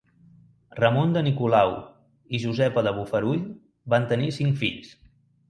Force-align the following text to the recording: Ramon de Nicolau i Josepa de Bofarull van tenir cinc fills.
Ramon 0.77 1.11
de 1.17 1.21
Nicolau 1.27 1.73
i 2.37 2.41
Josepa 2.47 2.85
de 2.89 2.95
Bofarull 2.97 3.45
van 3.97 4.09
tenir 4.15 4.33
cinc 4.41 4.61
fills. 4.65 4.93